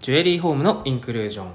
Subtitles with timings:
[0.00, 1.52] ジュエリーホームのインクルージョン。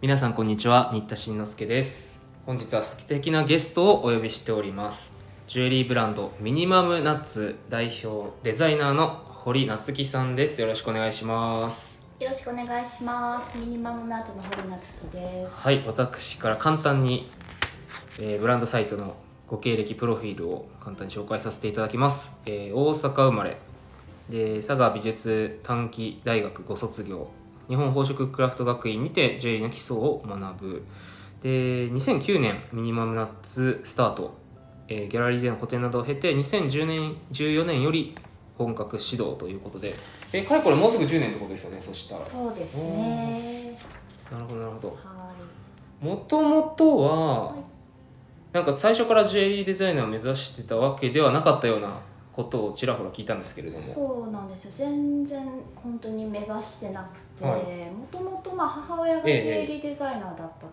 [0.00, 2.24] 皆さんこんにちは新田慎之介です。
[2.46, 5.18] 本日は素敵なゲストをお呼びしております。
[5.48, 10.60] ジュエリーブランドミニマムナッツ代表デザイナーの堀夏樹さんです。
[10.60, 12.00] よろしくお願いします。
[12.20, 13.58] よろしくお願いします。
[13.58, 15.56] ミニマムナッツの堀夏樹です。
[15.56, 17.28] はい私から簡単に、
[18.20, 19.16] えーブランドサイトの
[19.48, 23.56] ご経歴プロフィールを簡単に紹介させていただきます、えー大阪生まれ。
[24.28, 27.32] で佐賀美術短期大学ご卒業
[27.70, 30.82] 日本宝飾クラフト学院にてジュエリーの基礎を学ぶ。
[31.40, 34.36] で2009年ミニマムナッツスタート、
[34.88, 38.16] えーギャラリーでの個展などを経て2010年14年より
[38.58, 39.94] 本格指導ということで。
[40.32, 42.22] えかれこれもうすぐ10年ってことですよねそしたら。
[42.22, 43.78] そうですね。
[44.32, 44.88] なるほどなるほど。
[44.88, 45.32] は
[46.00, 47.62] もともとは、はい。
[48.52, 52.00] なんか最初からジュエリーデザイナーを目指してたわけではなかったような
[52.32, 53.80] ことをちらほら聞いたんですけれどい。
[53.80, 54.72] もそうなんですよ。
[54.74, 60.70] 全然本当に目指してなくて、はもともとまあ母親がジええュエリーデザイナーだったっ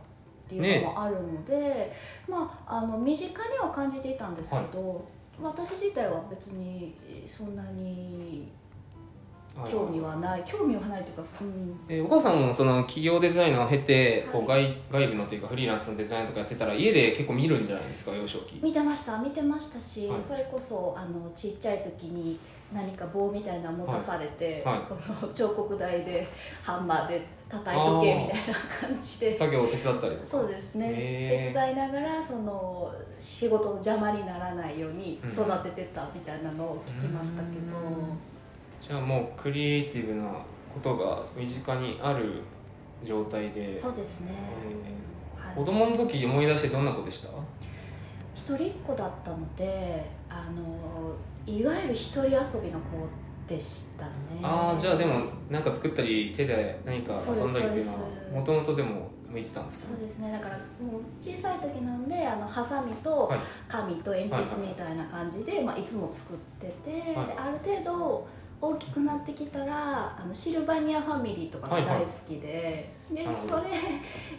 [0.47, 1.91] ていうのもあるので、
[2.27, 5.03] まああの身近には感じていたんですけど、
[5.41, 8.41] 私自体は別にそんなにはい
[9.65, 18.59] 興味はない、興味はないというか、うん、えお母さんもその企業デザイナーを経て、こうは外外部のというかフリーランスのデザインとかやってたら家で結構見るんじゃないですか幼少期。
[18.61, 19.17] 見てました。
[19.19, 20.21] 見てましたし、はい。
[20.21, 22.39] それこそあのちっちゃい時に
[22.73, 24.75] 何か棒みたいなの持たされて、はい。
[24.79, 24.85] はい。
[24.87, 24.95] こ
[25.27, 26.27] の彫刻台で
[26.61, 29.37] ハンマーで叩いとけみたいな感じで。
[29.37, 30.25] 作業を手伝ったりとか。
[30.25, 31.51] そうですね。
[31.53, 35.29] 手伝いながらその仕事の邪魔にならないようにうん。
[35.29, 37.77] 育ててたみたいなのを聞きましたけど、
[38.81, 40.27] じゃあもうクリエイティブな
[40.73, 42.41] ことが身近にある
[43.03, 44.31] 状態でそうですね、
[45.37, 45.53] えはい。
[45.53, 47.29] ー子供の時思い出してどんな子でした？
[48.35, 51.13] 一人っ子だったのであの
[51.45, 53.07] いわゆる一人遊びの子
[53.47, 54.11] でしたね。
[54.43, 57.99] ああじゃあでも何か作ったり手で何か遊んだりっていうのは
[58.33, 59.93] もともとでも向いてたんですか？
[59.93, 60.31] そうですね。
[60.31, 63.39] だからもう小さい時なんであのハサミとはい。
[63.67, 67.27] 紙と鉛筆みたいな感じで、まあ、いつも作ってて、はい。
[67.27, 68.27] である程度
[68.59, 73.57] 大きくなってきたらあのシルバニアファミリーとかが大好きで、でなるほど。
[73.57, 73.69] それ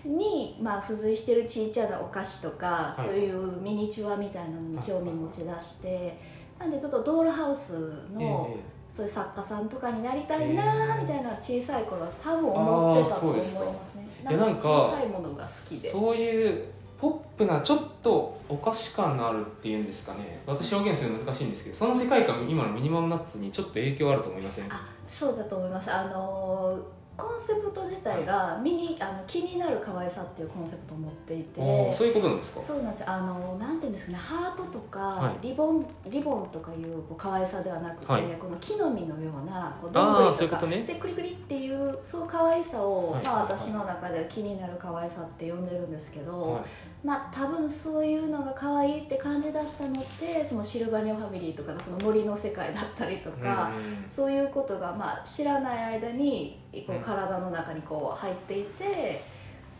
[0.04, 6.18] に、まあ、付随してるちっちゃなお菓子とか、はいそういうミニチュアみたいなのに興味持ち出して、
[6.58, 7.72] なんでちょっとドールハウス
[8.12, 13.54] の、えそういう作家さんとかになりたいなみたいな小さい頃は多分思ってたと思います
[13.96, 14.08] ね。
[14.22, 15.90] いやなんか小さいものが好きで。
[15.90, 16.64] そういう
[17.00, 20.40] ポップなちょっとお菓子感のあるっていうんですかね。
[20.46, 24.72] 私表現するの難しいんですけどその世界観今のミニマムナッツにちょっと影響あると思いません？
[24.72, 25.90] あそうだと思います。
[25.92, 31.92] あのーコンセプト自体がミニあの気になる可愛さっていうコンセプトを持っていて。
[31.92, 32.60] そういうことなんですか？
[32.60, 33.10] そうなんです。
[33.10, 34.18] あのなんていうんですかね。
[34.18, 35.48] ハートとか、はい。
[35.48, 38.22] リボンリボンとかいうこう可愛さではなくて、はい。
[38.40, 40.82] この木の実のようなこうどんぐりとかそういうことね。
[40.84, 43.24] でクリクリっていうそう可愛さを、はい。
[43.24, 46.62] まあ、私の中では気になる可愛さって呼んでるんですけど、はい
[47.04, 54.10] まあ多分そういうのが可愛いって感じ出したのってそのシルバニアファミリーとかのその森の世界だったりとか、うん。
[54.10, 57.00] そういうことが、まあ、知らない間にこうん。
[57.00, 59.22] う体の中にこう入っていて、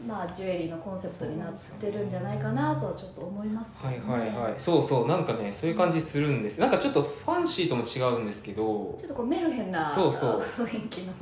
[0.06, 4.00] まあ、ジュエリーのコンセプトになってるんじゃないかなとはちょっと思いますね。
[4.06, 4.54] はいはいはい。
[4.56, 5.08] そうそう。
[5.08, 6.60] なんかねそういう感じするんです。
[6.60, 8.96] なんかちょっとファンシーとも違うんですけど。
[8.98, 10.40] ちょっとこうメルヘンなそうそう。
[10.64, 11.12] 雰囲気の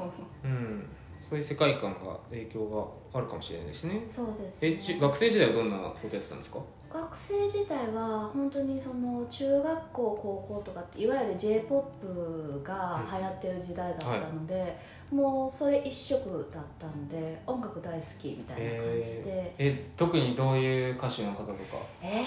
[0.44, 0.86] うん
[1.28, 2.68] そういう世界観が影響
[3.12, 4.04] があるかもしれないですね。
[4.08, 6.58] そうです、えじ学生時代はどんなことやってたんですか？
[6.88, 14.78] 学生時代は本当にその中学校高校とかっていわゆる j p o p が流行ってる時代だったので、
[15.10, 19.54] もうそれ一色だったので音楽大好きみたいな感じで。
[19.58, 21.54] え特にどういう歌手の方とか？
[22.00, 22.24] え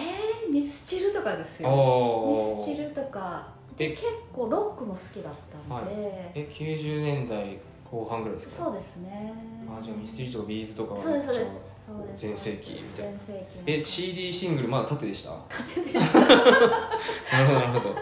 [0.48, 1.70] ー、ミスチルとかですよ。
[1.70, 3.48] おミスチルとか。
[3.56, 3.60] え。
[3.80, 7.58] で結構ロックも好きだったので、え90年代
[7.90, 9.34] 後半ぐらいですかそうですね。
[9.68, 11.50] あじゃあミステリーとかビーズとかはそうですそうです。
[12.18, 13.20] 全盛期みたいな。
[13.66, 15.32] え CD シングルまだ縦でした？
[15.50, 16.20] 縦でした。
[16.22, 17.96] なるほどなるほど。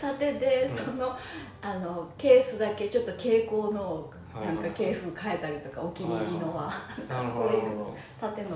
[0.00, 0.76] 縦で、うん。
[0.76, 1.16] その
[1.62, 6.72] あのケースだけちょっと蛍光のはいなんかケース変えたりとかお気に入りのは。
[7.08, 7.96] なるほどなるほど。
[8.20, 8.48] 縦の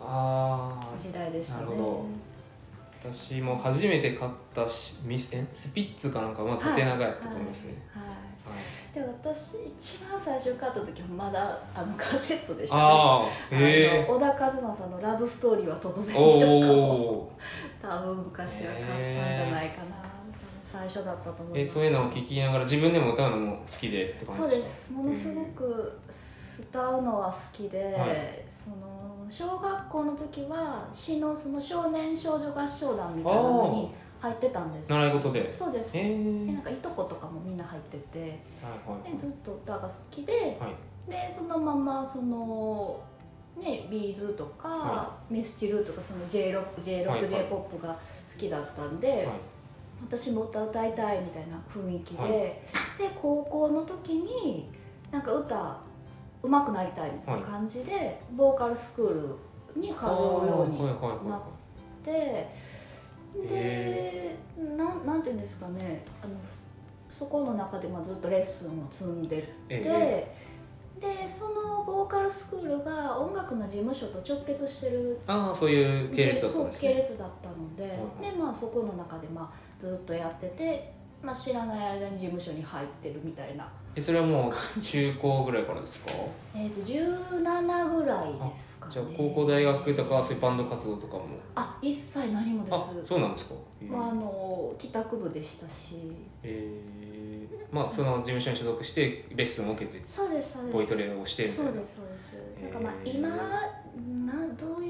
[0.00, 1.64] ああ時代でしたね。
[1.64, 2.04] なるほど。
[3.02, 8.19] 私も初めて買ったしミスえスピッツかなんかまあ縦長やったと思いますね、はい、はいはい
[8.94, 12.82] で私一番最初買った時はまだあのカセットでしたね。
[12.82, 17.30] ああの小田和正の「ラブストーリーは突然おに」と
[17.82, 19.96] か多分昔は買ったんじゃないかな、
[20.72, 24.92] 最初だったと思いえそういうのを聞きながら自分でも歌うのも好きでって感じそうです。
[24.92, 25.98] ものすごく
[26.58, 28.44] 歌うのは好きで、はい。
[28.50, 28.76] その
[29.30, 34.90] 小学校の時は詩のその少年少女合唱団みたいなのに入ってたんです。
[34.90, 35.52] 習い事で？
[35.52, 35.96] そうです。
[35.96, 38.20] へえでなんかいとことかもみんな入ってて。
[38.20, 39.12] はいはい。
[39.12, 41.10] でずっと歌が好きではい。
[41.10, 43.02] でそのままその
[43.58, 47.98] ねビーズとか、はミスチルとかその J ロック J ロック J ポップが好
[48.38, 49.26] きだったんで、はい。
[50.02, 52.30] 私も歌歌いたいみたいな雰囲気で、はい。
[52.30, 52.60] で
[53.20, 54.68] 高校の時に
[55.10, 55.78] なんか歌
[56.42, 59.08] 上手くなりたいみたいな感じで、ボーカルスクー
[59.74, 60.86] ルに通うように
[61.28, 61.40] なっ
[62.02, 62.48] て
[63.34, 64.36] でへ
[64.76, 66.34] なんなんていうんですかねあの
[67.08, 70.36] そこの中でまあずっとレッスンを積んでて、え
[71.00, 76.88] でそのボーカルスクールが音楽の事務所と直結してるああそういう系列だったそうんですね。
[76.88, 77.88] 系列だったので、は
[78.28, 78.32] い。
[78.32, 80.92] でまあそこの中でまあずっとやってて、
[81.22, 86.12] まあ、知らない間に事務所に入ってるみたいな、えそれはもう中高ぐらいからですか？
[86.54, 88.92] えー、と17ぐらいですかね。
[88.92, 91.24] じゃあ高校大学とかそういうバンド活動とかも？
[91.56, 93.54] あ一切何もであすそうなんですか？
[93.54, 93.86] へえ。
[93.88, 95.96] まあ、あの帰宅部でしたし。
[96.42, 96.72] え。
[97.72, 100.74] ーまあその事務所に所属してレッスンを受けてそうですそうです。
[100.74, 101.70] ボイトレをしてみたいな。
[101.72, 102.72] そうですそうです。
[102.72, 104.89] なんかまあ今などうい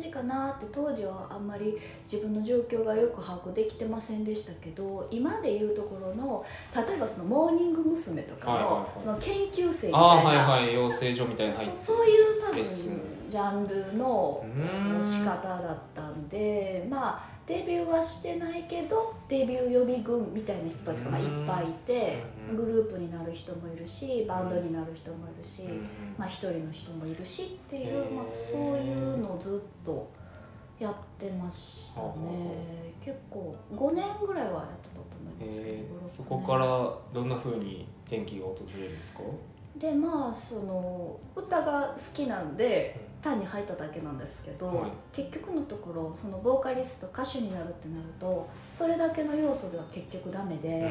[0.00, 1.78] じかなって当時はあんまり
[2.10, 6.44] 自分の状況がよく把握できてませんでしたけど今でいうところの
[6.74, 8.22] 例えばそのモーニング娘。
[8.22, 9.98] とかの,、その研究生みたいな。
[9.98, 14.44] はいはい養成所みたいなそそういう多分ジャンルの
[15.00, 22.56] 仕方だったんでまあデビューはしてないけどデビュー予備軍みたいな人たちがまあいっぱいいてうん。
[22.56, 25.88] グループになる人もいるしバンドになる人もいるし、うん。
[26.16, 28.14] まあ、一人の人もいるしっていへう、ー。
[28.14, 30.08] まあ、そういうのをずっと
[30.78, 32.94] やってましたね。
[33.04, 36.04] 結構5年ぐらいはやってたと思いますけど、えー。
[36.04, 36.66] 5 6そこから
[37.12, 39.20] どんなふうに転機が訪れるんですか
[39.76, 44.90] でまあその歌が好きなんで単に入っただけなんですけど、はい。
[45.12, 50.90] 結局のところそのボーカリスト歌手になるってなるとそれだけの要素では結局ダメで、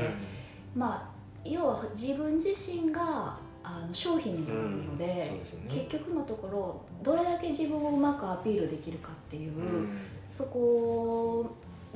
[0.76, 5.68] まあ要は自分自身があの商品になるので,、うん。
[5.68, 5.86] でね。
[5.88, 9.98] 結局のところどれだけ自分をうまくアピールできるかっていう、うん。
[10.31, 11.46] そこ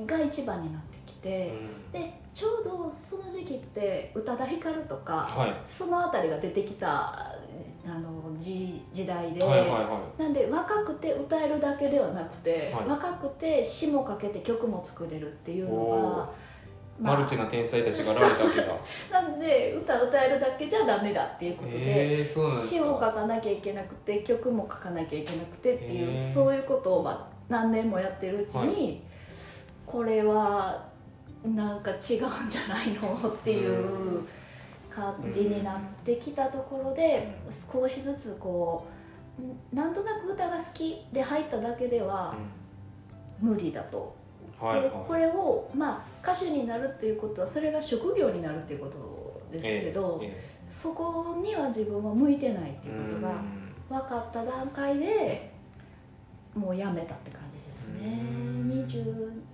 [0.06, 1.92] が一番になってきうて、ん。
[1.92, 5.54] でちょうどその時期って宇多田ヒカルとか、はい。
[5.68, 7.34] その辺りが出てきた
[7.86, 12.88] あの時時代で、はいはいはなんで若くて歌えるだけではなくて、はい。
[12.88, 16.28] 若くて詞もかけて曲も作れるっていうのおがい
[16.98, 18.66] マルチな天才たちが現れたわけだ。
[19.20, 26.34] なんで歌歌えるだけじゃダメだっていうことで、えー、詞を書かかなきゃいけなくて曲も書かなきゃいけなくてっていう、へー。
[26.34, 29.02] そういうことを、まあ、何年もやってるうちに、
[29.84, 30.84] これは
[31.44, 34.22] なんか違うんじゃないのっていう
[34.94, 37.36] 感じになってきたところで、
[37.72, 38.86] 少しずつこ
[39.38, 42.34] うんなんとなく歌が好きで入っただけでは
[43.40, 44.14] 無理だと。
[44.18, 44.24] うん
[44.66, 44.88] はいはい。
[44.88, 53.74] でこれを、まあ、歌手になるっていうことはそれが職業になるっていうことですけど、ええそこには自分は向いてないってえいうことがうん。
[53.90, 55.52] 分かった段階で
[56.54, 58.18] もうやめたって感じですね。
[58.22, 58.86] うん。
[58.88, 59.53] 20う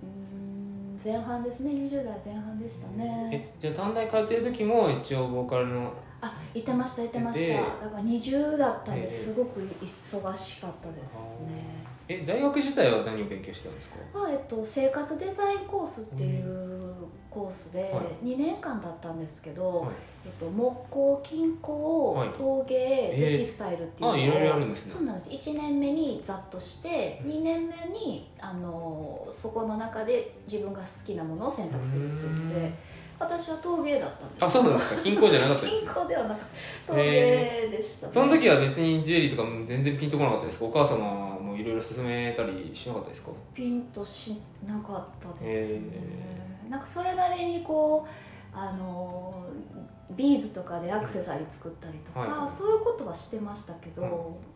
[1.03, 1.71] 前半ですね。
[1.71, 3.29] 20代前半でしたね。
[3.31, 11.81] えじゃあ短大通ってる時も一応ボーカルのあ行ってました行ってましでただから20だったんでええすごく忙しかったですね。
[12.07, 13.95] え大学自体は何を勉強してたんですか？
[14.13, 16.80] まあえっと、生活デザインコースっていう
[17.31, 18.25] コースではい。
[18.25, 19.89] 2年間だったんですけど、はい。
[20.23, 23.31] えっと、木工金工、はい陶芸、えー。
[23.37, 24.91] テキスタイルっていうのをあいろいろあるんですね。
[24.91, 25.49] そうなんです。
[25.49, 32.73] 1年目にざっとして2年目にあのそこの中で自分が好きなものを選択するって言って
[33.19, 34.45] 私は陶芸だったんです。
[34.45, 35.01] あそうなんですか？
[35.01, 36.39] 金庫じゃなかったです金工ではなく
[36.87, 37.01] 陶芸
[37.71, 38.13] でしたね。
[38.13, 40.65] その時は別にジュエリーとかも全然ピンとこなかったですか？
[40.65, 43.31] お母様もいろいろ勧めたりしなかったですか？
[43.53, 45.87] ピンとしなかったですね、
[46.67, 49.45] へなんかそれなりにこうあの
[50.11, 52.29] ビーズとかでアクセサリー作ったりとか、はい。
[52.29, 54.11] はいそういうことはしてましたけど、はい。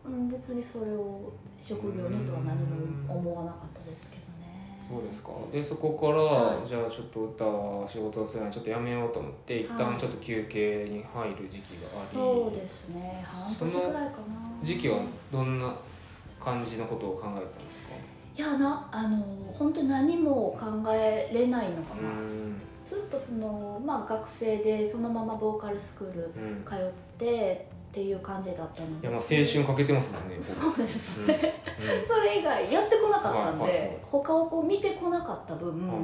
[0.06, 4.78] うん、別にそれを職業にとは何も思わなかったですけどね。
[4.86, 5.30] そうですか。
[5.50, 6.66] でそこから、はい。
[6.66, 9.78] じゃあちょっと歌仕事をするのにちょっとやめようと思って一はい。
[9.78, 13.24] 旦ちょっと休憩に入る時期があり、そうですね。
[13.26, 14.06] 半年ぐらいかな。
[14.62, 14.98] 時期は
[15.32, 15.74] どんな
[16.46, 17.88] 感じのことを考えてたんですか？
[18.36, 19.16] いやなあの
[19.52, 22.60] 本当に何も考えれないのかうな、ん。
[22.84, 26.64] ずっとその、まあ、学生でそのままボーカルスクールうん。
[26.64, 31.26] 通ってっていう感じだったのでいやまあ青春かけてますもんねそうですうん。
[31.28, 31.54] ね、
[32.06, 33.98] それ以外やってこなかったんで、はいはいはい。
[34.12, 35.98] 他をこう見てこなかった分、はい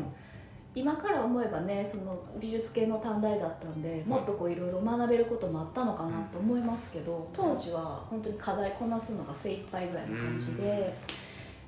[0.75, 10.97] 今から思えばねその美術系の短大だったんでもっとこういろいろ学べることもあったのかなと思いますけど当時は本当に課題こなすのが精一杯ぐらいの感じで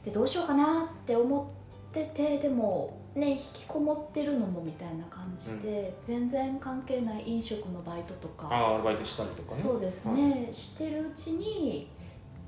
[0.04, 1.54] でどうしようかなって思
[1.90, 9.61] っててでもね引きこもってるのもみたいな感じで、全然関係ない飲食のバイトとかアルバイトしたりとかね。
[9.61, 11.88] そうですね、してるうちに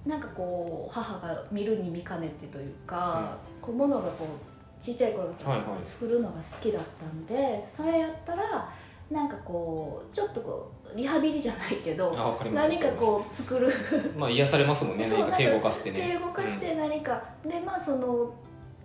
[0.05, 4.56] なんかこう母が見るに見かねてというか、こう物がこう
[4.87, 5.69] ちっちゃい頃からはいはい。
[5.85, 8.73] 作るのが好きだったんで、それやったら
[9.11, 12.13] なんかこうちょっとこうリハビリじゃないけど
[12.53, 13.67] 何かこう作る。
[13.67, 16.13] うまあ癒されますもんね何か手動かしてね。
[16.13, 18.33] 手動かして何か、でまあその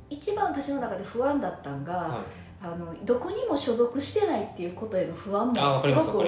[0.10, 2.22] 一番私の中で不安だったんが、うんはい。
[2.64, 6.26] あのどこにも所属してないっていうことへの不安もすすごく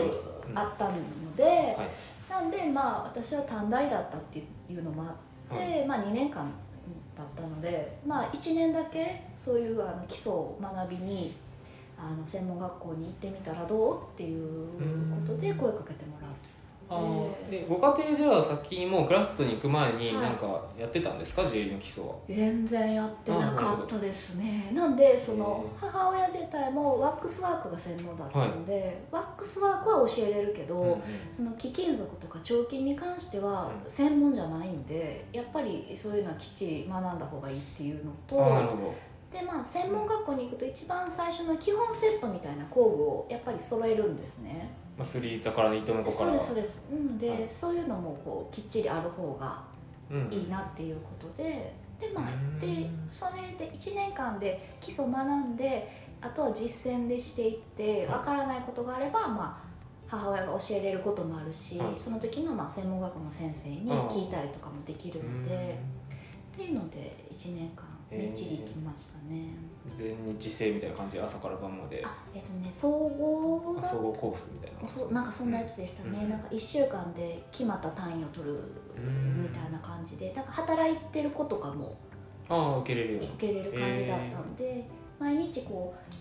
[0.53, 1.89] あったので、はい。
[2.29, 4.43] なんでまあ私は短大だったってい
[4.77, 5.15] うのもあ
[5.55, 6.51] って、はまあ2年間
[7.17, 11.35] だったのでまあ1年だけそういうあの基礎を学びに
[11.97, 14.67] あの専門学校に行ってみたらどうっていう
[15.11, 16.22] ことで声かけてもら。
[16.95, 20.15] あーでご家庭では先にもうクラフトに行く前にはい。
[20.15, 22.15] 何かやってたんですか、ジュエリーの基礎は。
[22.29, 24.71] 全然やってなかったですね。
[24.73, 31.01] なんでそのへ母親自体もワックスワークが専門だったので、ワックスワークは教えれるけど、うんうん。
[31.31, 38.93] その貴金属とか彫金に関してはうん専門じゃないんでやっぱりそういうのはきっちり学んだ方がいいっていうのあーなるとほ
[39.31, 44.69] でまあ専門学校に行くと一番最初の基本セットみたいな工具をやっぱり揃えるんですね。
[44.75, 46.31] ど、まあ、スリータから糸の子から。
[46.31, 46.81] そうですそうです。
[46.91, 47.49] うんで、はい。
[47.49, 49.63] そういうのもこうきっちりある方が
[50.09, 50.31] うん。
[50.31, 52.59] いいなっていうことででまあうん。
[52.59, 58.07] でそれで1年間で基礎学んであとは実践でしていってはい。
[58.07, 59.67] わからないことがあれば、まあ、
[60.07, 61.93] 母親が教えれることもあるし、はい。
[61.97, 65.79] その時のまあ専門学校の先生に聞いたりとかもできるので
[66.53, 67.82] っていうので1年間
[68.17, 69.49] みっちり行きましたね、
[69.97, 72.01] 全日制みたいな感じで朝から晩まで。
[72.05, 76.29] あえっとね総合総合コースみたいなそうなんかそんなやつでしたね、うん。
[76.29, 78.59] なんか1週間で決まった単位を取る
[78.97, 80.33] みたいな感じで。
[80.33, 81.97] なんか働いてる子とかも
[82.49, 83.17] ああ受けれる。
[83.17, 84.85] 受けれる感じだったんで、
[85.19, 86.13] 毎日こう、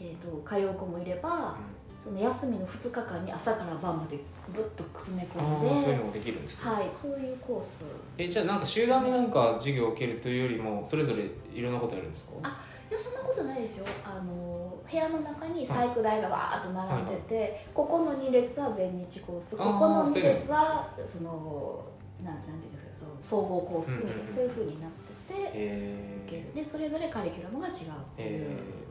[0.00, 1.58] えー、と通う子もいればな、
[1.98, 4.18] その休みの2日間に朝から晩まで
[4.54, 7.84] ぐっと詰め込うん、であそういうのもできるんですね、はい、そういうコース。
[8.16, 12.32] えじゃあなんか集団でなんか授業を受けるというよりもそれぞれいろんなことやるんですか？
[12.42, 12.56] あ
[12.90, 13.86] いやそんなことないですよ。
[14.04, 21.84] あの部屋の中に細工台がわーっと並んでて、ここの2列は全日コースここの2そういうの列はその
[22.24, 24.22] なんなんていうんですかその総合コースみたいな、うんうん。
[24.22, 24.90] うんそういうふうになっ
[25.28, 26.54] ててえ受ける。
[26.54, 27.76] でそれぞれカリキュラムが違うっ
[28.16, 28.46] ていう。
[28.46, 28.87] え感じ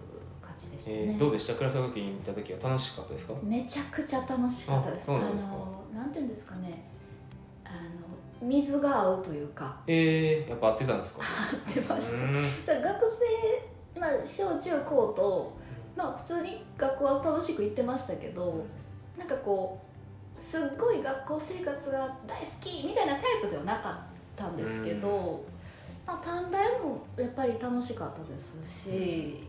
[0.78, 1.56] でしたーね、えーどうでした？
[1.56, 3.34] クラフト学行った時は楽しかったですか？
[3.44, 5.04] めちゃくちゃ楽しかったです。
[5.04, 5.52] あそうなんですか。
[5.52, 6.84] のなんていうんですかね。
[7.66, 9.78] あの水が合うというか。
[9.88, 11.22] えー、やっぱ合ってたんですか？
[11.22, 12.52] 合ってました、うん。
[12.64, 13.06] さ学
[13.96, 15.58] 生、まあ、小中高と、
[15.96, 18.64] まあ、普通に学校は楽しく行ってましたけど
[19.18, 19.82] なんかこ
[20.38, 23.96] うすっごい学校生活が大好きみたいなタイプではなかっ
[24.36, 25.44] たんですけど、
[26.06, 29.48] まあ、短大もやっぱり楽しかったですし、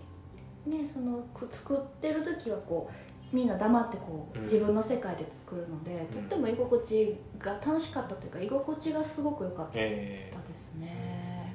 [0.68, 2.88] ね、そのく作ってる時はこ
[3.32, 4.44] うみんな黙ってこううん。
[4.44, 11.54] 自分の世界で作るので、とっても居心地が楽しかったというか居心地がすごく良かったえですね。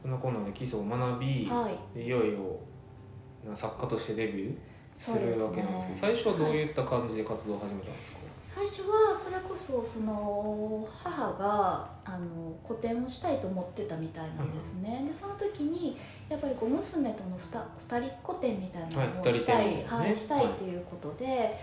[0.00, 1.98] ー、このコーナーで基礎を学び、はい。
[1.98, 2.58] でいよいよ
[3.48, 4.56] な作家としてデビュー
[4.96, 15.96] するわけなんですけど最初はどういった感じで活動を始めたんですか、最初はそれこそその母があの個展をしたいと思ってたみたいなんですね、でその時に
[16.32, 17.62] やっぱりこう娘との 2,
[18.00, 20.16] 二人個展みたいなのをはいしたい、二人展ねはい。
[20.16, 21.58] したいっていうことで、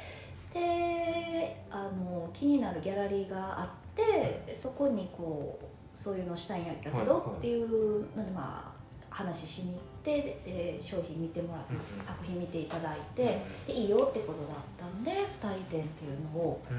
[0.53, 5.65] であの気になるギャラリーがあってそこにこう
[5.97, 7.37] そういうのしたいんやけど、はいはい。
[7.37, 12.05] っていうのでまあ話しに行ってで商品見てもらって、うんうん。
[12.05, 16.77] 作品見ていただいて、でいいよってことだったんで2人展っていうのをうん。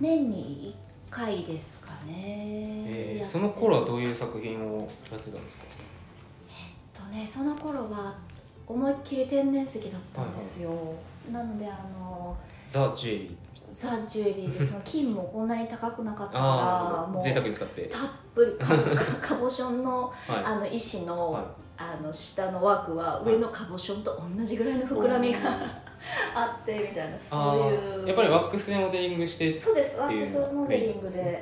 [0.00, 0.74] 年に
[1.10, 5.64] 1回ですかね、えーその頃はどういう作品をやってたんですか？
[5.64, 5.89] と
[7.10, 8.16] ねその頃は
[8.66, 10.70] 思いっきり天然石だったんですよ、
[11.32, 12.36] なのであの
[12.70, 13.36] ザ・ジュエリー。
[13.68, 17.82] ザ・ジュエリーで その金もこんなに高くなかったからもう贅沢に使って。
[17.88, 18.00] たっ
[18.34, 18.74] ぷりか
[19.20, 20.44] カボションのはい。
[20.44, 21.42] あの石の,、はい。
[21.76, 25.38] あの下の枠は上のカボションと同じぐらいの膨らみが
[26.34, 28.04] あってみたいなあそういう。
[28.04, 31.40] ーやっぱりワックスでモデリングしてそうですワックスモデリングではいや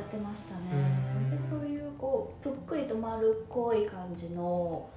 [0.00, 0.60] ってましたね。
[0.72, 1.36] うん。
[1.36, 4.88] でそういうこうぷっくりと丸っこい感じの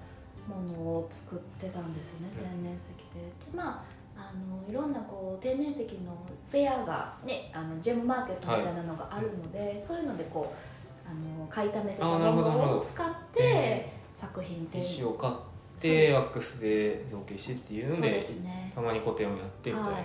[0.49, 3.21] ものを作ってたんですよね天然石で。
[3.21, 6.17] でまああのいろんなこう天然石の
[6.51, 14.81] フェアが、ね、あのジェムマーケットみたいなのがあるので、そういうのでこうあの買いためてたものを使って作品展。
[14.81, 15.33] 石を買っ
[15.79, 18.09] てワックスで造形してっていうので
[18.43, 18.71] ね。
[18.75, 20.03] たまに個展をやってみたいな、はい。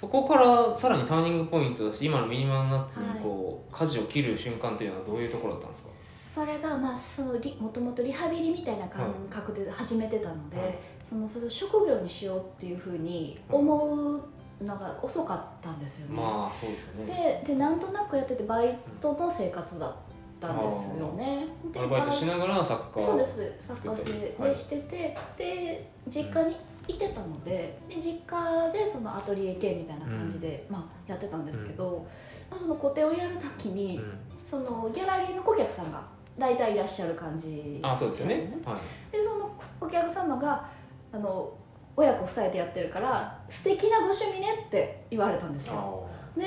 [0.00, 5.88] そこからさらにターニングポイントだし今のミニマルナッツにこう、舵を切る瞬間というのはどういうところだったんですか？
[6.36, 10.78] それがまあそのリもともとリハビリみたいな感覚で始めてたので、はい。
[11.02, 14.22] そのそれを職業にしようっていうふうに思う
[14.62, 17.42] のが遅かったんですよね、まあそうですよね。
[17.46, 19.94] ででなんとなくやっててバイトの生活だっ
[20.38, 23.66] たんですよね、でバイトしながらサッカーそうですそうです。
[23.68, 24.50] 作家作ったり性はい。
[24.50, 32.06] でしてて、で実家にいてたのでで実家でそのアトリエ系みたいな感じで、まあ、やってたんですけど、
[32.50, 34.18] まあ、その個展をやるときに、うん。
[34.44, 36.00] そのギャラリーの顧客さんが
[36.38, 38.58] 大体いらっしゃる感じあそうですよね。
[38.64, 39.12] はい。
[39.12, 39.50] でその
[39.80, 40.68] お客様が
[41.12, 41.52] あの
[41.96, 46.06] 親子2人でやってるから「素敵なご趣味ね」って言われたんですよ。
[46.36, 46.46] あで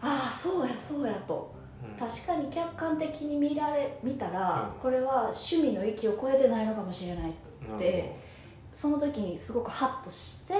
[0.00, 1.52] ああそうやそうやと。
[1.84, 2.08] ーうん。
[2.08, 4.80] 確かに客観的に見られ見たら、うん。
[4.80, 7.32] これは趣味の域を超えてないのかもしれないなる
[7.68, 7.78] ほど。
[7.78, 8.18] で
[8.72, 10.54] その時にすごくハッとして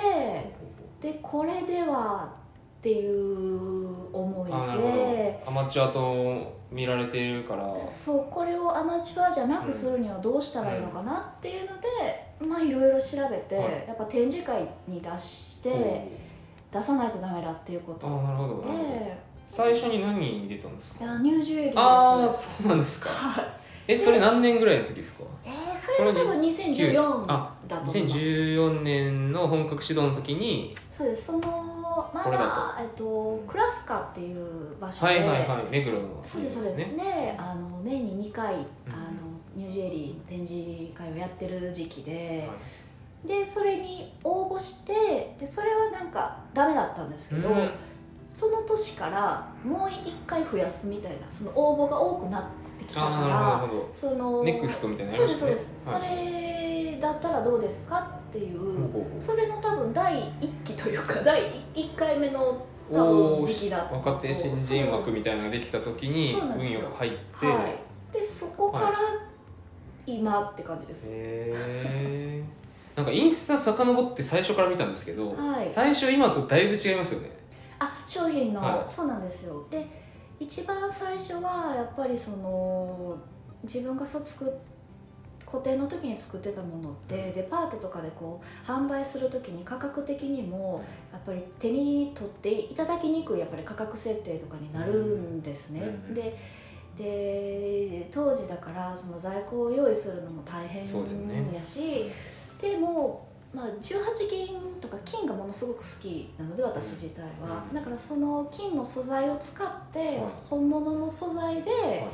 [1.00, 2.32] でこれでは
[2.78, 5.27] っていう思いで
[5.62, 7.74] マチュアと見られてるから。
[7.76, 11.86] そうこれをアマチュアじゃなくするにはどうしたらいいのかなっていうので、
[12.46, 13.84] まあいろいろ調べて、はい。
[13.88, 16.08] やっぱ展示会に出して
[16.72, 18.62] 出さないとダメだっていうことああなるほど。
[18.62, 21.04] で最初に何に出たんですか？
[21.04, 23.08] いやニュージュエリーですああそうなんですか。
[23.08, 23.44] はい。
[23.90, 25.24] えそれ何年ぐらいの時ですか？
[25.46, 28.14] えー、それが多分2014あだと思います。
[28.18, 31.26] 2014年の本格指導の時にそうです。
[31.28, 31.67] その
[32.12, 35.64] まだだえっとクラスカっていう場所で、はいはいはい。
[35.70, 36.76] 目黒のそうですそうです。
[36.78, 38.62] ねねあの年に2回、あの
[39.54, 42.48] ニュージュエリーの展示会をやってる時期で、
[43.24, 47.70] でそれに応募してでそれはなんかダメだったんですけど、うん。
[48.28, 52.42] その年からもう1回増やすみたいなその応募が多くなっ
[52.78, 56.00] てきたからそのネクストみたいなのそうですそうです、はい。
[56.00, 58.58] それだったらどうですかっていう、
[59.18, 63.94] それの多分第1期というか第1回目の多分時期だったと。
[63.97, 67.47] 若手新人枠みたいなのができた時に運よよく入って。
[67.47, 67.68] は
[68.12, 68.99] い、でそこから
[70.06, 72.44] 今って感じです、へえ
[72.97, 75.70] なんかインスタ遡って最初から見たんですけど、はい。
[75.75, 77.30] 最初今とだいぶ違いますよね。
[77.78, 78.88] あ商品の、はい。
[78.88, 79.64] そうなんですよ。
[79.70, 79.87] で
[80.40, 83.16] 一番最初はやっぱりその
[83.64, 84.52] 自分がそう作っ
[85.50, 96.38] 固定の時に作ってたものってデパートとかでこう販売する時に価格的にもやっぱり手に取っていただきにくいやっぱり価格設定とかになるんですね、うんで
[96.98, 102.11] で当時だからその在庫を用意するのも大変そうでねやし
[102.61, 107.74] でも、まあ、18金とか金がものすごく好きなので私自体は、うん。
[107.74, 110.20] だからその金の素材を使って、い。
[110.50, 112.04] 本物の素材で、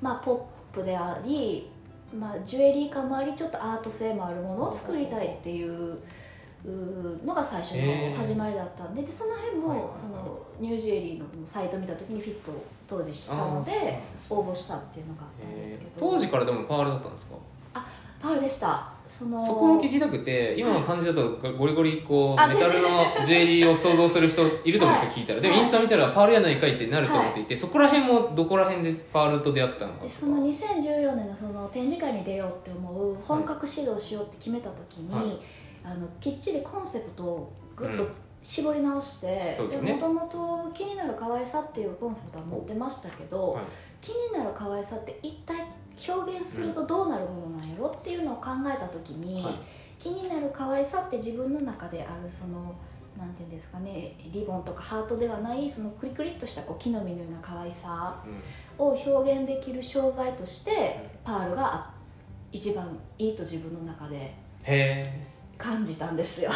[0.00, 1.70] まあ、ポップであり、
[2.14, 5.98] まあ、ジュエリー感もありちょっとアート性もあるものを作りたいっていう
[7.24, 15.90] のが最初の始まりだったんででその辺も、そのニュージュエリーのサイト見た時にフィットを当時したので応募したっていうのがあったんですけど。
[16.12, 17.34] 当時からでもパールだったんですか？
[18.22, 22.88] パールでしたそのそこも聞きたくて今の感じだとゴリゴリこうあメタルの
[23.24, 35.38] ジュエリーを想像する人いると思うんですよ、聞いたらでもはいインスタ見たらパールやないかいってなると思っていて、そこら辺もどこら辺でパールと出会ったのかでその2014年のその展示会に出ようって思う本格始動しようって決めた時に、はい。
[35.84, 38.10] あのきっちりコンセプトをぐっとうん。
[38.42, 43.64] 絞り直して、もともと気になる可愛さっていうコンセプトは持ってましたけど、はい。
[44.00, 45.56] 気になる可愛さって一体
[46.08, 49.54] 表現するとどうなるものなんやろっていうのを考えた時に、はい。
[49.98, 52.74] 気になる可愛さって自分の中であるその
[53.18, 58.22] なんていうんですかねリボンとかハートではないそのクリクリっとしたこう木の実のような可愛さ
[58.78, 61.90] を表現できる商材としてパールがあ
[62.52, 62.86] 一番
[63.18, 66.50] いいと自分の中でへ感じたんですよ。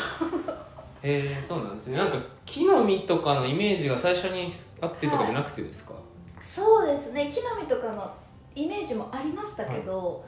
[1.02, 1.96] えへえそうなんですね。
[1.96, 4.50] なんか木の実とかのイメージが最初に
[4.82, 5.94] あってとかじゃなくてですか、
[6.38, 7.32] そうですね。
[7.34, 8.14] 木の実とかの
[8.64, 10.24] イメージもありましたけど、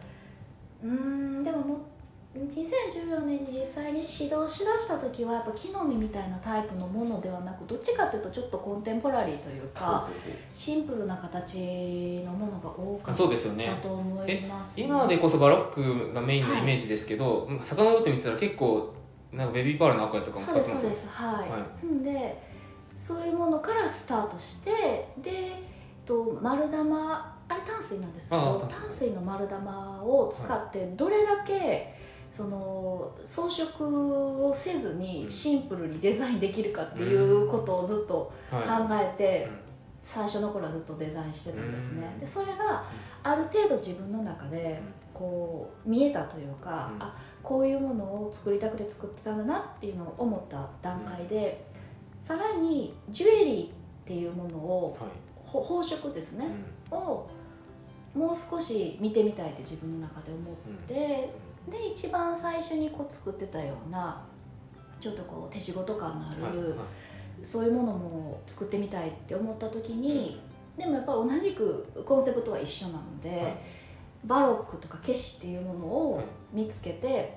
[0.82, 1.78] うーんでももう
[2.38, 10.08] 2014年に実際に指導しだした時はやっぱ木の実みたいなタイプのものではなくどっちかというとちょっとコンテンポラリーというか
[10.52, 13.66] シンプルな形のものが多かあっそうですよね。
[13.66, 18.94] たと思います、今でこそバロックがメインのイメージですけど、遡ってみてたら結構
[19.30, 22.42] なんかベビーパールの赤とかも使ってますよですはい、はんで
[22.94, 24.70] そういうものからスタートして
[25.18, 25.56] でえっ
[26.06, 29.10] と丸玉あれ淡水なんですけあどあ淡水。
[29.12, 31.94] の丸玉を使ってどれだけ
[32.30, 39.58] その装飾をせずにシンプルにデザインできるかっていうことをずっと考はえてうん。
[40.04, 42.10] 最初の頃はずっとデザインしてたんですね。
[42.14, 42.20] うん。
[42.20, 42.84] でそれが
[43.22, 44.82] ある程度自分の中で
[45.14, 47.02] こう見えたというか、うん。
[47.02, 51.64] あこういうものを作りたくて作ってたんだなっていうのを思った段階で、
[52.18, 53.70] さらにジュエリーっ
[54.06, 54.96] ていうものを
[55.44, 56.46] 宝飾ですね、
[56.90, 57.26] を
[58.14, 60.94] もう少し見てみたいって自分の中で思って、
[61.70, 64.22] で一番最初にこう作ってたような
[65.00, 66.78] ちょっとこう手仕事感のある、はいはい。
[67.42, 70.40] そういうものも作ってみたいって思った時に、
[70.78, 73.56] でもやっぱり同じくコンセプトは一緒なので、はい。
[74.24, 76.24] バロックとかケシっていうものをはい。
[76.52, 77.36] 見つけて、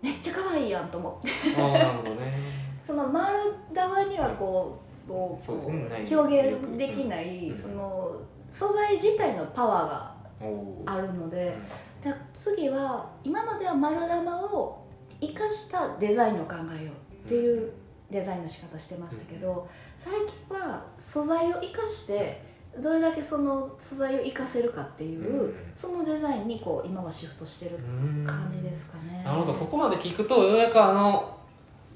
[0.00, 1.60] めっちゃ可愛いやんと思って。
[1.60, 2.32] ああなるほどね。
[2.82, 3.36] その丸
[3.74, 7.58] 側にはこうこう表現できない、うん。
[7.58, 8.16] その
[8.56, 11.54] 素材自体のパワーがあるので
[12.02, 14.82] で次は今までは丸玉を
[15.20, 17.70] 生かしたデザインを考えようっていう
[18.10, 20.14] デザインの仕方してましたけど最
[20.48, 22.40] 近は素材を生かして
[22.80, 25.54] どれだけその素材を生かせるかっていう、うん。
[25.74, 27.78] そのデザインにこう今はシフトしてる
[28.26, 29.22] 感じですかね。
[29.24, 29.54] なるほど。
[29.54, 31.38] ここまで聞くとようやくあの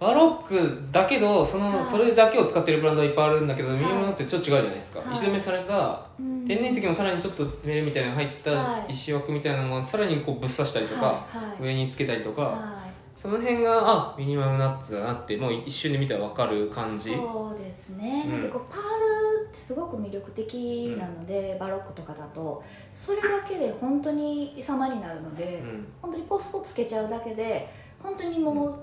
[0.00, 1.84] バロックだけどその、はい。
[1.84, 5.12] それだけを使ってるブランドはいっぱいあるんだけどミニマムってちょっと違うじゃないですか、はい。
[5.12, 6.46] 石止めされたうん。
[6.46, 8.92] 天然石もさらにちょっとメレみたいなのが入ったはい。
[8.92, 11.36] 石枠みたいなのもさらにこうぶっ刺したりとか、はい。
[11.36, 11.62] はい。
[11.62, 12.90] 上につけたりとか、はい。
[13.14, 17.10] その辺があミニマムナッツだなってもう一瞬で見たら分かる感じ。
[17.10, 18.32] そうですね、うん。
[18.32, 25.86] なんでこうパールってすごく魅力的なので、バロックとかだとそれだけで本当に様になるので、うん。
[26.00, 27.68] 本当にポストつけちゃうだけで
[28.02, 28.74] 本当にもう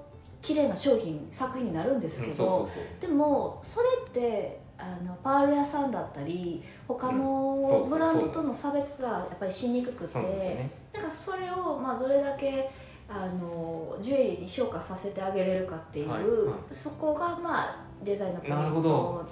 [0.42, 2.70] 綺麗な商品作品になるんですけど、
[3.02, 12.70] でもそれってあのパール屋さんだったり他のブランドとの差別がやっぱりしにくくて、だからそれをまあどれだけ
[13.10, 16.74] あのジュエリーに昇華させてあげれるかっていう、はいはい。
[16.74, 19.26] そこがまあデザインのポイントなるほど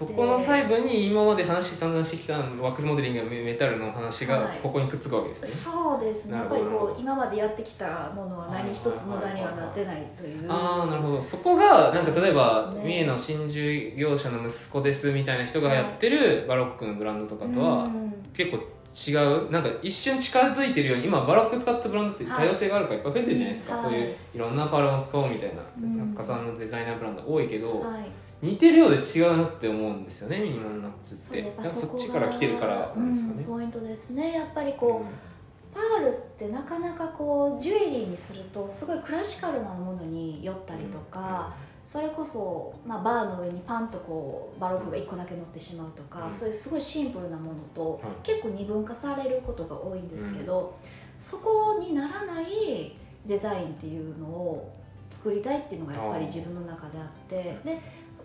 [0.00, 4.58] そこの細部に今まで話散々してきたワックスモデリングやメタルの話がはい。
[4.62, 6.38] ここにくっつくわけですね、そうですね。
[6.38, 10.50] やっぱりこう今までやってきたものは何一つ無駄にはなってないという。
[10.50, 11.20] ああなるほど。
[11.20, 12.82] そこがなんか例えばね。
[12.82, 18.14] 三重の真珠業者の息子ですみたいな人がやってるバロックのブランドとかとはうん。
[18.32, 18.58] 結構
[19.06, 23.82] 違うなんか一瞬近づいてるように今バロック使ったブランドって多様性があるからいっぱい増えてるじゃないですか、はい。
[23.82, 26.14] そういういろんなパールを使おうみたいなうん。
[26.14, 28.10] 作家さんのデザイナーブランド多いけど、はい
[28.42, 31.52] 似てるようで違うなって思うんですよねミニマムナッツって。
[31.64, 34.32] そっちから来てるからなんですかね、うんポイントですね。
[34.32, 41.52] やっぱりこう、パールってなかなかこうジュエリーにするとすごいクラシカルなものに寄ったりとか、
[41.84, 46.34] それこそ、まあ、バーの上にパンとこうバロックが1個だけ乗ってしまうとか、うん。
[46.34, 48.00] そういうすごいシンプルなものと、はい。
[48.22, 50.76] 結構二分化されることが多いんですけど、
[51.18, 54.72] そこにならないデザインっていうのを
[55.10, 57.80] 作りたいっていうのがやっぱり自分の中であってで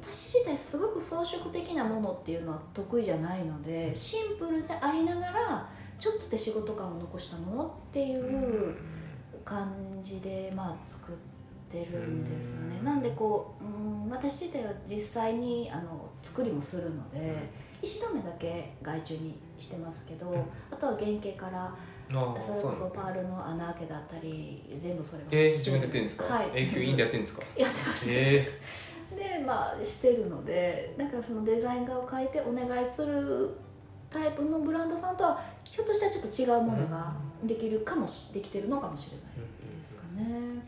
[0.10, 8.76] 私自体すごく装飾的なものっていうのは得意じゃないのでシンプルでありながらちょっと手仕事感を残したものっていう
[9.44, 11.15] 感じでまあ作っ
[11.72, 12.78] てるんですよね。
[12.80, 12.86] うん。
[12.86, 17.50] なんでこううん私自体は実際にあの作りもするので
[17.82, 20.41] 石留めだけ外注にしてますけど、うん。
[20.72, 21.74] あとは原型から
[22.39, 26.50] それこそパールの穴開けだったり全部それをえー、自分でやってるんですか、はい。
[26.54, 27.41] 永久インでやってるんですか？
[27.58, 28.06] やってます。
[28.08, 28.60] ね、え
[29.15, 33.52] でまあしてるのでだからそのデザイン画を描いてお願いする
[34.10, 37.13] タイプのブランドさんとはひょっとしたらちょっと違うものが
[37.44, 40.24] できるかもしできてるのかもしれないですかね。
[40.24, 40.60] ー、なる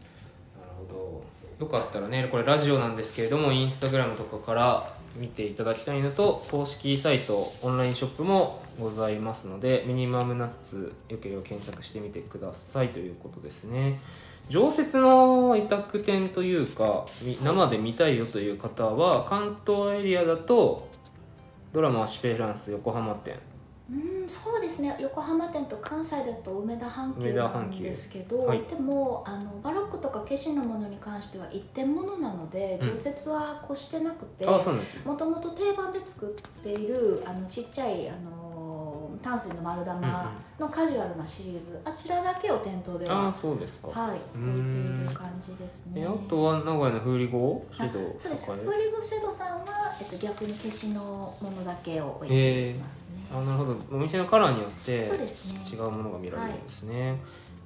[0.89, 1.37] ほど。
[1.59, 13.99] よかったらねこれラジオなんですけれどもインスタグラムとかから見ていただきたいのと公式サイトオンラインショップもございますのでミニマムナッツよければ検索してみてくださいということですね
[14.49, 20.87] 常設の委託店というかみ生で見たいよという方は関東エリアだと
[21.73, 23.35] ドラマ「シュペフランス横浜店。
[23.89, 24.93] うんそうですね。
[24.99, 32.89] 横浜店と関西だと梅田阪急なんですけど、はいでもあのバロックとか消しのものに関しては一点物なのでうん。
[32.89, 38.46] 常設は越してなくて、もともと定番で作っているあのちっちゃいあの
[39.21, 41.79] 淡水の丸玉のカジュアルなシリーズ。
[41.83, 43.87] あちらだけを店頭ではあそうですか。
[43.89, 46.01] はい、う置いんている感じですね。
[46.01, 48.51] えあとは名古屋の風里号あシドそうです。
[48.51, 49.65] フ栄リゴシェドさんは、
[49.99, 51.01] えっと、逆に消しの
[51.41, 53.25] ものだけを置いていますね。
[53.31, 53.75] あなるほど。
[53.91, 55.61] お店のカラーによってそうですね。
[55.69, 57.19] 違うものが見られるんですね、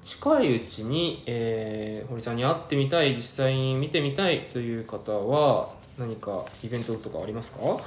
[0.04, 7.62] 近いうちに、えー堀さんに会ってみたい実際に見てみたいという方は何かイベントとかありますか？
[7.64, 7.80] はい、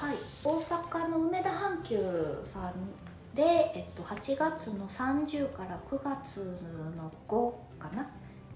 [0.45, 1.97] 大阪の梅田阪急
[2.45, 2.73] さん
[3.35, 3.43] で、
[3.75, 6.57] えっと、8月の30から9月
[6.97, 8.09] の5かな？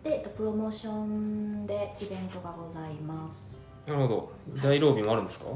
[0.05, 3.59] で、えっと、プロモーションでイベントがございます。
[3.87, 4.33] なるほど。
[4.55, 5.47] 在廊日もあるんですか？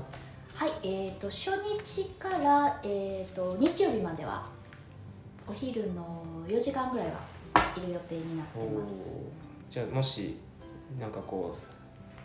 [0.54, 4.46] はい、えっと初日から、えっと日曜日までは
[5.48, 7.12] お昼の4時間ぐらいは
[7.76, 9.04] いる予定になってます。
[9.70, 10.36] じゃあもし
[10.98, 11.56] なんかこ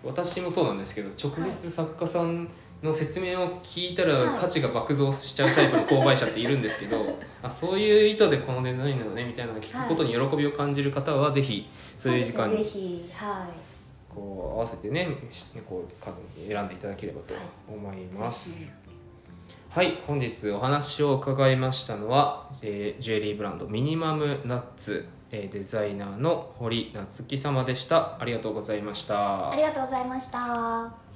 [0.04, 1.32] う私もそうなんですけど直
[1.62, 2.50] 接作家さん
[2.84, 17.34] の説明を聞いたらはい価値が爆増しちゃうタイプの購買者っているんですけど、 あそういう意図でこのデザインなのねみたいなのを聞くことに喜びを感じる方はぜひそういう時間にひはいこう合わせてねしこう選んでいただければと
[17.68, 18.66] 思います。
[18.66, 18.72] ぜ
[19.70, 28.18] はい、本日お話を伺いましたのは、えージュエリーブランドミニマムナッツ、えーデザイナーの堀夏樹様でした。
[28.20, 29.62] ありがとうございましたひあり。
[29.62, 31.07] がとうございました